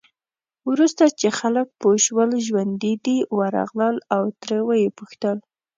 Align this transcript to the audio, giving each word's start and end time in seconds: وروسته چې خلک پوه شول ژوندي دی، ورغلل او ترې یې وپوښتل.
وروسته 0.69 1.03
چې 1.19 1.27
خلک 1.39 1.67
پوه 1.79 1.95
شول 2.05 2.29
ژوندي 2.45 2.93
دی، 3.05 3.17
ورغلل 3.37 3.95
او 4.15 4.21
ترې 4.41 4.57
یې 4.81 4.87
وپوښتل. 4.89 5.37